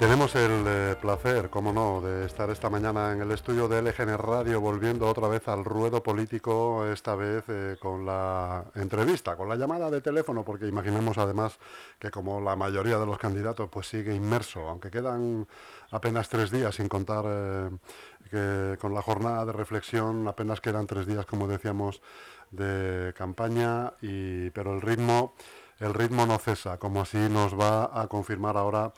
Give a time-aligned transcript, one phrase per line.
[0.00, 4.16] Tenemos el eh, placer, como no, de estar esta mañana en el estudio de LGN
[4.16, 9.56] Radio, volviendo otra vez al ruedo político, esta vez eh, con la entrevista, con la
[9.56, 11.58] llamada de teléfono, porque imaginemos además
[11.98, 15.46] que como la mayoría de los candidatos pues sigue inmerso, aunque quedan
[15.90, 17.68] apenas tres días sin contar eh,
[18.30, 22.00] que con la jornada de reflexión, apenas quedan tres días, como decíamos,
[22.50, 25.34] de campaña, y, pero el ritmo,
[25.80, 28.92] el ritmo no cesa, como así nos va a confirmar ahora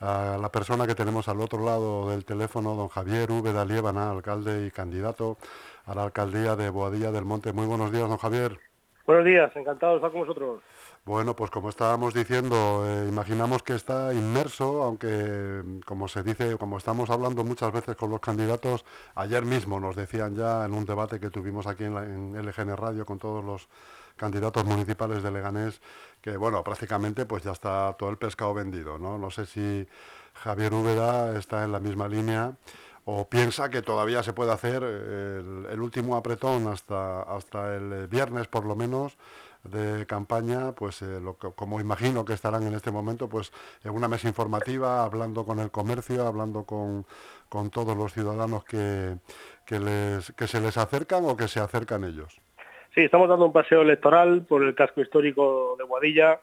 [0.00, 3.52] la persona que tenemos al otro lado del teléfono, don Javier V.
[3.52, 5.38] Dalievana, alcalde y candidato
[5.86, 7.52] a la alcaldía de Boadilla del Monte.
[7.52, 8.58] Muy buenos días, don Javier.
[9.06, 10.60] Buenos días, encantado de estar con vosotros.
[11.06, 16.78] Bueno, pues como estábamos diciendo, eh, imaginamos que está inmerso, aunque como se dice, como
[16.78, 18.84] estamos hablando muchas veces con los candidatos,
[19.14, 23.20] ayer mismo nos decían ya en un debate que tuvimos aquí en, LGN Radio con
[23.20, 23.68] todos los
[24.16, 25.80] candidatos municipales de Leganés,
[26.20, 29.16] que bueno, prácticamente pues ya está todo el pescado vendido, ¿no?
[29.16, 29.86] No sé si
[30.34, 32.56] Javier Úbeda está en la misma línea
[33.04, 38.64] o piensa que todavía se puede hacer el, último apretón hasta, hasta el viernes por
[38.64, 39.16] lo menos
[39.66, 43.52] de campaña, pues eh, lo como imagino que estarán en este momento, pues
[43.84, 47.04] en una mesa informativa, hablando con el comercio, hablando con,
[47.48, 49.16] con todos los ciudadanos que,
[49.64, 52.40] que, les, que se les acercan o que se acercan ellos.
[52.94, 56.40] Sí, estamos dando un paseo electoral por el casco histórico de Guadilla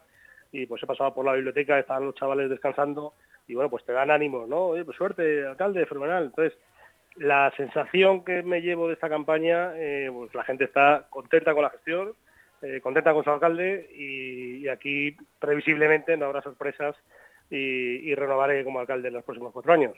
[0.52, 3.14] y pues he pasado por la biblioteca, están los chavales descansando
[3.48, 4.72] y bueno, pues te dan ánimo, ¿no?
[4.84, 6.24] Pues suerte, alcalde, fenomenal.
[6.26, 6.56] Entonces,
[7.16, 11.62] la sensación que me llevo de esta campaña, eh, pues la gente está contenta con
[11.62, 12.14] la gestión,
[12.64, 16.96] eh, contenta con su alcalde y, aquí previsiblemente no habrá sorpresas
[17.50, 19.94] y, renovaré como alcalde en los próximos cuatro años.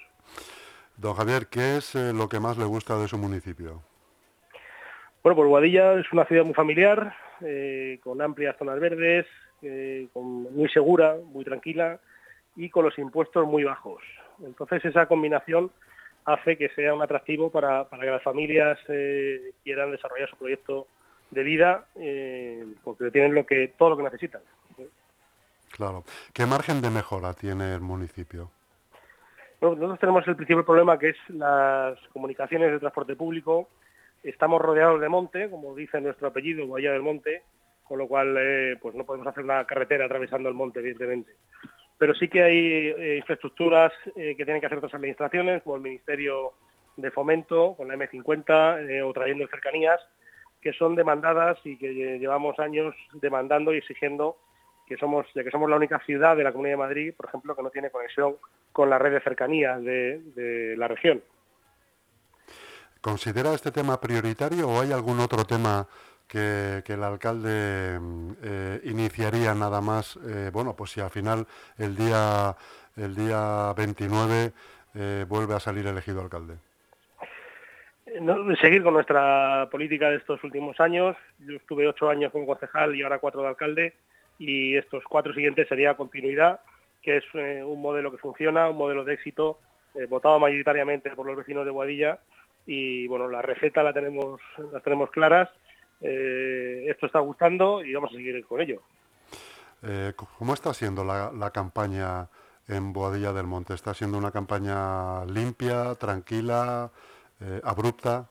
[0.96, 3.82] Don Javier, ¿qué es eh, lo que más le gusta de su municipio?
[5.22, 9.26] Bueno, pues Guadilla es una ciudad muy familiar, eh, con amplias zonas verdes,
[10.14, 12.00] muy segura, muy tranquila
[12.56, 14.02] y con los impuestos muy bajos.
[14.44, 15.70] Entonces esa combinación
[16.24, 18.78] hace que sea un atractivo para, que las familias
[19.62, 20.86] quieran desarrollar su proyecto
[21.30, 21.86] de vida
[22.84, 24.42] porque tienen lo que todo lo que necesitan.
[25.70, 26.04] Claro.
[26.32, 28.50] ¿Qué margen de mejora tiene el municipio?
[29.60, 33.68] Bueno, nosotros tenemos el principal problema que es las comunicaciones de transporte público,
[34.26, 37.42] Estamos rodeados de monte, como dice nuestro apellido, Bahía del Monte,
[37.84, 41.30] con lo cual eh, pues no podemos hacer una carretera atravesando el monte, evidentemente.
[41.96, 45.82] Pero sí que hay eh, infraestructuras eh, que tienen que hacer otras administraciones, como el
[45.82, 46.54] Ministerio
[46.96, 50.00] de Fomento, con la M50 o trayendo cercanías,
[50.66, 54.36] que son demandadas y que llevamos años demandando y exigiendo
[54.88, 57.54] que somos, ya que somos la única ciudad de la Comunidad de Madrid, por ejemplo,
[57.54, 58.34] que no tiene conexión
[58.72, 61.22] con la red de cercanías de la región.
[63.00, 65.86] ¿Considera este tema prioritario o hay algún otro tema
[66.26, 70.18] que, el alcalde mm, eh, iniciaría nada más?
[70.26, 71.46] Eh, bueno, pues si al final
[71.78, 72.56] el día,
[72.96, 74.52] el día 29
[74.94, 76.65] eh, vuelve a salir elegido alcalde.
[78.60, 81.16] Seguir con nuestra política de estos últimos años.
[81.40, 83.94] Yo estuve ocho años como concejal y ahora cuatro de alcalde
[84.38, 86.60] y estos cuatro siguientes sería continuidad,
[87.02, 89.58] que es un modelo que funciona, un modelo de éxito,
[90.08, 92.20] votado mayoritariamente por los vecinos de Guadilla
[92.66, 94.40] y bueno, la receta la tenemos,
[94.72, 95.48] las tenemos claras.
[96.00, 98.82] Eh, esto está gustando y vamos a seguir con ello.
[99.82, 102.28] Eh, ¿Cómo está siendo la, campaña
[102.68, 103.74] en Boadilla del Monte?
[103.74, 106.90] ¿Está siendo una campaña limpia, tranquila,
[107.40, 108.28] eh, abrupta?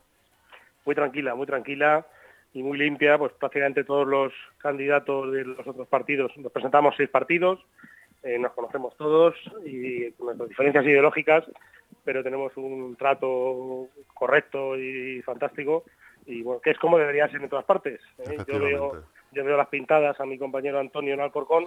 [0.86, 2.06] Muy tranquila, muy tranquila
[2.54, 3.18] y muy limpia.
[3.18, 7.60] Pues prácticamente todos los candidatos de los otros partidos, nos presentamos seis partidos,
[8.40, 9.36] nos conocemos todos
[9.66, 11.46] y con nuestras diferencias ideológicas
[12.06, 15.84] pero tenemos un trato correcto y fantástico
[16.26, 18.00] y bueno, que es como debería ser en todas partes.
[18.20, 18.38] ¿eh?
[18.48, 21.66] Yo, veo, yo veo las pintadas a mi compañero Antonio en Alcorcón,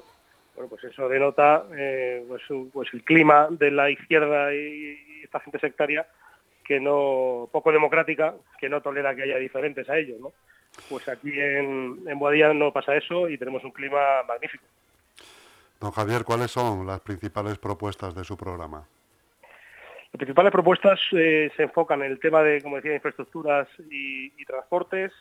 [0.55, 2.43] bueno, pues eso denota eh, pues,
[2.73, 6.07] pues, el clima de la izquierda y, esta gente sectaria
[6.69, 10.33] que no poco democrática, que no tolera que haya diferentes a ellos, ¿no?
[10.91, 14.65] Pues aquí en, en Boadilla no pasa eso y tenemos un clima magnífico.
[15.81, 18.87] Don Javier, ¿cuáles son las principales propuestas de su programa?
[20.13, 25.13] Las principales propuestas eh, se enfocan en el tema de, como decía, infraestructuras y, transportes,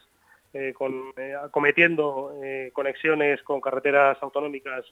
[0.54, 2.34] eh, con, eh, acometiendo
[2.74, 4.86] conexiones con carreteras autonómicas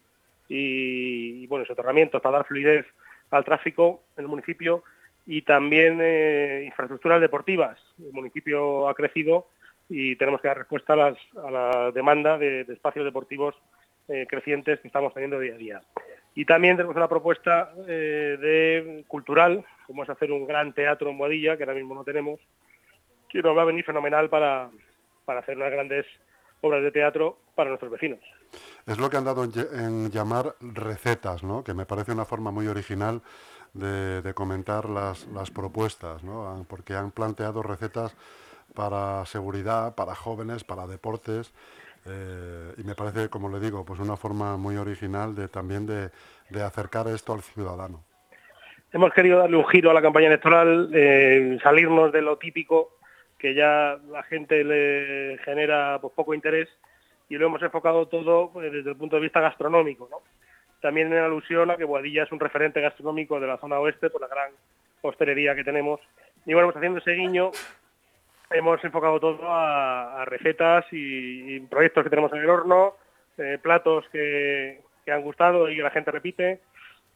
[0.47, 2.85] y, bueno, soterramientos para dar fluidez
[3.31, 4.83] al tráfico en el municipio
[5.25, 5.93] y también
[6.65, 7.79] infraestructuras deportivas.
[7.99, 9.47] El municipio ha crecido
[9.89, 13.55] y tenemos que dar respuesta a, la demanda de espacios deportivos
[14.27, 15.81] crecientes que estamos teniendo día a día.
[16.35, 21.17] Y también tenemos una propuesta eh, de cultural, como es hacer un gran teatro en
[21.17, 22.41] Boadilla, que ahora mismo no tenemos,
[23.29, 24.69] que nos va a venir fenomenal para,
[25.27, 26.05] hacer unas grandes
[26.65, 28.19] obras de teatro para nuestros vecinos.
[28.87, 31.63] Es lo que han dado en, llamar recetas, ¿no?
[31.63, 33.21] que me parece una forma muy original
[33.73, 36.65] de, comentar las, las propuestas, ¿no?
[36.69, 38.15] porque han planteado recetas
[38.73, 41.53] para seguridad, para jóvenes, para deportes,
[42.07, 46.09] eh, y me parece, como le digo, pues una forma muy original de también de,
[46.49, 48.03] de acercar esto al ciudadano.
[48.93, 52.94] Hemos querido darle un giro a la campaña electoral, eh, salirnos de lo típico
[53.37, 56.69] que ya la gente le genera pues, poco interés
[57.29, 60.09] y lo hemos enfocado todo pues, desde el punto de vista gastronómico.
[60.81, 64.21] También en alusión a que Boadilla es un referente gastronómico de la zona oeste por
[64.21, 64.51] la gran
[65.01, 65.99] hostelería que tenemos.
[66.45, 67.51] Y bueno, pues haciendo ese guiño,
[68.51, 72.95] hemos enfocado todo a, recetas y, proyectos que tenemos en el horno,
[73.37, 76.59] eh, platos que, que han gustado y que la gente repite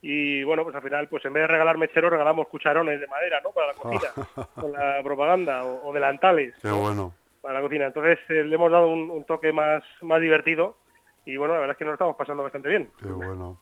[0.01, 3.41] y bueno, pues al final, pues en vez de regalar mecheros, regalamos cucharones de madera,
[3.41, 3.51] ¿no?
[3.51, 4.09] Para la cocina,
[4.55, 6.55] con la propaganda, o, delantales.
[6.61, 7.13] Qué bueno.
[7.41, 7.87] Para la cocina.
[7.87, 10.77] Entonces eh, le hemos dado un, toque más, más divertido
[11.25, 12.89] y bueno, la verdad es que nos estamos pasando bastante bien.
[12.97, 13.59] Qué bueno.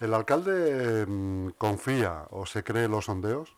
[0.00, 3.56] ¿El alcalde mm, confía o se cree los sondeos?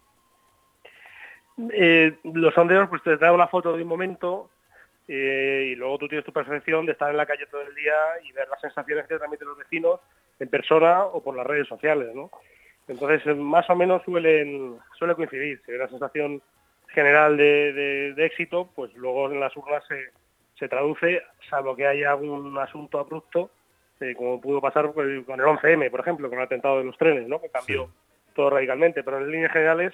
[1.72, 4.50] Eh, los sondeos, pues te da una foto de un momento
[5.08, 7.94] eh, y luego tú tienes tu percepción de estar en la calle todo el día
[8.24, 10.00] y ver las sensaciones que transmiten los vecinos
[10.40, 12.30] en persona o por las redes sociales, ¿no?
[12.88, 15.60] Entonces, eh, más o menos suelen, suele coincidir.
[15.64, 16.42] Si hay una sensación
[16.88, 20.10] general de, éxito, pues luego en las urnas se,
[20.58, 23.50] se, traduce, salvo que haya algún asunto abrupto,
[24.00, 27.26] eh, como pudo pasar con el 11M, por ejemplo, con el atentado de los trenes,
[27.26, 27.40] ¿no?
[27.40, 27.90] que cambió
[28.34, 29.02] todo radicalmente.
[29.02, 29.92] Pero en líneas generales,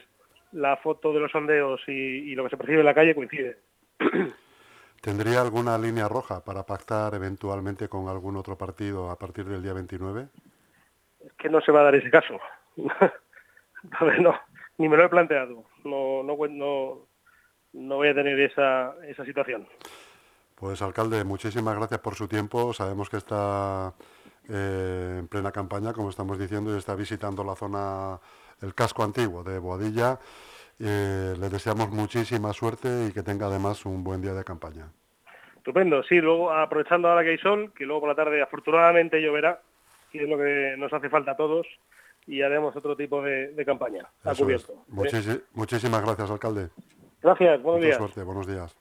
[0.52, 3.56] la foto de los sondeos y, y lo que se percibe en la calle coincide.
[5.00, 9.72] ¿Tendría alguna línea roja para pactar eventualmente con algún otro partido a partir del día
[9.72, 10.28] 29?
[11.20, 12.38] Es que no se va a dar ese caso.
[13.98, 14.34] a ver, no,
[14.76, 15.64] ni me lo he planteado.
[15.84, 17.06] No, no, no,
[17.72, 19.66] no voy a tener esa, esa situación.
[20.54, 22.74] Pues alcalde, muchísimas gracias por su tiempo.
[22.74, 23.94] Sabemos que está
[24.50, 28.20] eh, en plena campaña, como estamos diciendo, y está visitando la zona,
[28.60, 30.18] el casco antiguo de Boadilla.
[30.82, 34.90] Eh, le deseamos muchísima suerte y que tenga además un buen día de campaña.
[35.56, 39.60] Estupendo, sí, luego aprovechando ahora que hay sol, que luego por la tarde afortunadamente lloverá,
[40.10, 41.66] y es lo que nos hace falta a todos,
[42.26, 44.08] y haremos otro tipo de, campaña.
[44.38, 44.72] cubierto.
[45.52, 46.70] Muchísimas gracias, alcalde.
[47.22, 47.98] Gracias, buenos días.
[47.98, 48.74] suerte, buenos días.